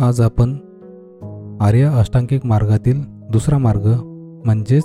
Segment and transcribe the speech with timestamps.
[0.00, 0.52] आज आपण
[1.60, 3.92] आर्य अष्टांगिक मार्गातील दुसरा मार्ग
[4.44, 4.82] म्हणजेच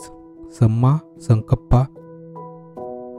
[0.59, 1.79] सम्मा संकप्पा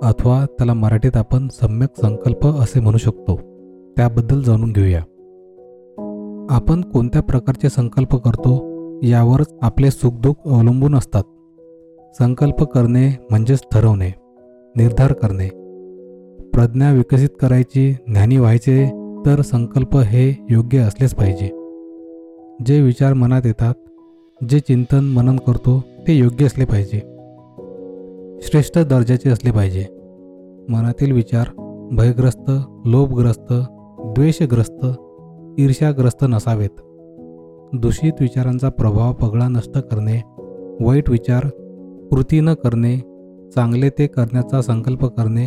[0.02, 3.36] अथवा त्याला मराठीत आपण सम्यक संकल्प असे म्हणू शकतो.
[3.96, 5.00] त्याबद्दल जाणून घेऊया.
[6.50, 8.64] आपण कोणत्या प्रकारचे संकल्प करतो
[9.02, 11.22] यावरच आपले सुखदुःख अवलंबून असतात.
[12.18, 14.12] संकल्प करणे म्हणजेच ठरवणे
[14.76, 15.48] निर्धार करणे.
[16.50, 18.90] प्रज्ञा विकसित करायची ज्ञानी व्हायचे
[19.26, 21.55] तर संकल्प हे योग्य असलेच पाहिजे.
[22.64, 23.74] जे विचार मनात येतात
[24.48, 26.98] जे चिंतन मनन करतो ते योग्य असले पाहिजे.
[28.42, 29.84] श्रेष्ठ दर्जाचे असले पाहिजे.
[30.68, 31.46] मनातील विचार
[31.92, 32.50] भयग्रस्त
[32.84, 33.52] लोभग्रस्त
[34.06, 34.86] द्वेषग्रस्त
[35.58, 36.80] ईर्ष्याग्रस्त नसावेत.
[37.72, 40.22] दूषित विचारांचा प्रभाव पगळा नष्ट करणे
[40.80, 41.46] वाईट विचार
[42.10, 42.96] कृती न करणे
[43.54, 45.46] चांगले ते करण्याचा संकल्प करणे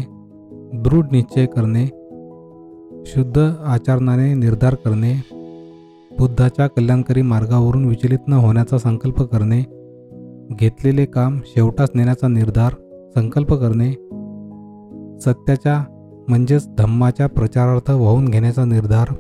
[0.73, 1.85] दृढ निश्चय करणे
[3.05, 5.38] शुद्ध आचरणाने निर्धार करणे
[6.20, 9.59] बुद्धाच्या कल्याणकारी मार्गावरून विचलित न होण्याचा संकल्प करणे
[10.52, 12.73] घेतलेले काम शेवटास नेण्याचा निर्धार
[13.16, 13.92] संकल्प करणे
[15.22, 15.78] सत्याच्या
[16.30, 19.14] म्हणजेच धम्माच्या प्रचारार्थ वाहून घेण्याचा निर्धार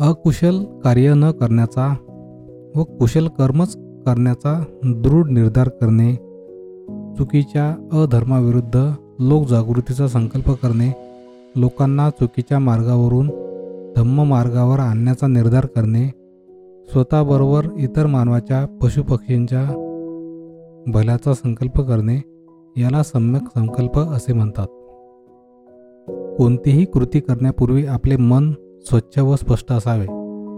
[0.00, 1.92] अकुशल कार्य न करण्याचा
[2.76, 6.12] व कुशल कर्मच करण्याचा दृढ निर्धार करणे
[7.18, 7.68] चुकीच्या
[8.02, 10.92] अधर्माविरुद्ध लोकजागृतीचा संकल्प करणे
[11.56, 13.30] लोकांना चुकीच्या मार्गावरून
[13.96, 16.08] धम्म मार्गावर आणण्याचा निर्धार करणे
[16.88, 19.64] स्वतःबरोबर इतर मानवाच्या पशुपक्षींच्या
[20.86, 22.16] भल्याचा संकल्प करणे
[22.76, 24.66] याला सम्यक संकल्प असे म्हणतात.
[26.38, 30.06] कोणतीही कृती करण्यापूर्वी आपले मन स्वच्छ व स्पष्ट असावे.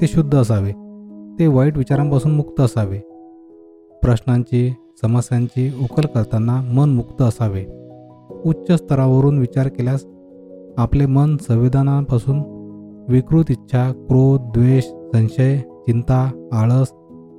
[0.01, 0.71] ते शुद्ध असावे.
[1.39, 2.99] ते वाईट विचारांपासून मुक्त असावे.
[4.03, 7.65] प्रश्नांची समस्यांची उकल करताना मन मुक्त असावे.
[8.45, 10.07] उच्च स्तरावरून विचार केल्यास
[10.77, 12.58] आपले मन संविधानापासून
[13.09, 16.93] विकृत इच्छा क्रोध द्वेष संशय चिंता आळस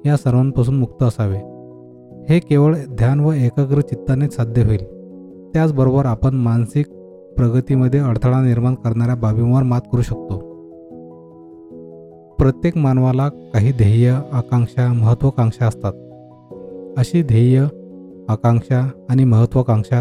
[0.05, 1.37] या सर्वांपासून मुक्त असावे.
[2.33, 4.83] हे केवळ ध्यान व एकाग्र चित्तानेच साध्य होईल.
[5.53, 6.87] त्याचबरोबर आपण मानसिक
[7.37, 10.37] प्रगतीमध्ये अडथळा निर्माण करणाऱ्या बाबींवर मात करू शकतो.
[12.39, 15.93] प्रत्येक मानवाला काही ध्येय आकांक्षा महत्त्वाकांक्षा असतात.
[16.97, 17.65] अशी ध्येय
[18.29, 19.99] आकांक्षा आणि महत्त्वाकांक्षा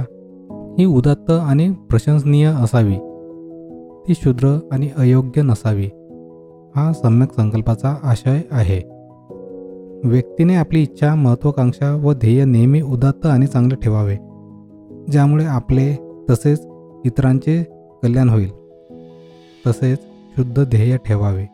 [0.78, 2.97] ही उदात्त आणि प्रशंसनीय असावी.
[4.09, 5.87] ती शुद्र आणि अयोग्य नसावी
[6.77, 8.81] हा सम्यक संकल्पाचा आशय आहे.
[10.05, 14.17] व्यक्तीने आपली इच्छा महत्त्वाकांक्षा व ध्येय नेहमी उदात्त आणि चांगले ठेवावे
[15.13, 15.97] ज्यामुळे आपले
[16.31, 16.67] तसेच
[17.05, 17.63] इतरांचे
[18.03, 18.51] कल्याण होईल.
[19.67, 19.99] तसेच
[20.37, 21.47] शुद्ध ध्येय ठेवावे.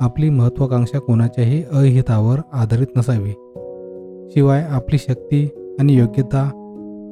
[0.00, 3.30] आपली महत्त्वाकांक्षा कोणाच्याही अहितावर आधारित नसावी.
[4.30, 5.48] शिवाय आपली शक्ती
[5.80, 6.42] आणि योग्यता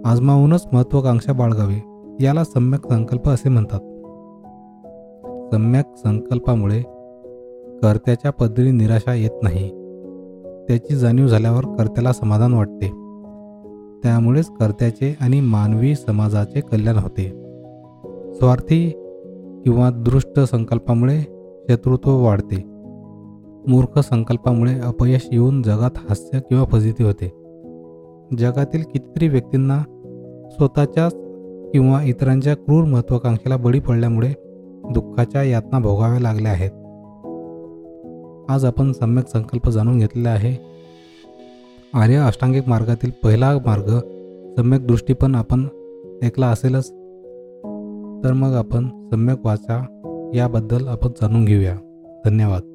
[0.04, 1.78] आजमावूनच महत्त्वाकांक्षा बाळगावी
[2.20, 3.80] याला सम्यक संकल्प असे म्हणतात.
[5.52, 6.82] सम्यक संकल्पामुळे
[7.82, 9.68] कर्त्याच्या पदरी निराशा येत नाही.
[10.68, 12.86] त्याची जाणीव झाल्यावर कर्त्याला समाधान वाटते.
[14.02, 17.28] त्यामुळेच कर्त्याचे आणि मानवी समाजाचे कल्याण होते.
[18.32, 18.90] स्वार्थी
[19.64, 21.20] किंवा दृष्ट संकल्पामुळे
[21.68, 22.62] शत्रुत्व वाढते.
[23.66, 27.28] मूर्ख संकल्पामुळे अपयश येऊन जगात हास्य किंवा फजिती होते.
[28.36, 29.82] जगातील कितीतरी व्यक्तींना
[30.50, 31.14] स्वतःच्याच
[31.72, 34.32] किंवा इतरांच्या क्रूर महत्त्वाकांक्षेला बळी पडल्यामुळे
[34.90, 36.70] दुःखाच्या यातना भोगाव्या लागल्या आहेत.
[38.50, 40.56] आज आपण सम्यक संकल्प जाणून घेतलेला आहे.
[41.94, 43.98] आर्य अष्टांगिक मार्गातील पहिला मार्ग
[44.56, 45.66] सम्यक दृष्टी पण आपण
[46.22, 46.90] ऐकला असेलच.
[48.24, 49.86] तर मग आपण सम्यक वाचा
[50.34, 51.76] याबद्दल आपण जाणून घेऊया.
[52.24, 52.71] धन्यवाद.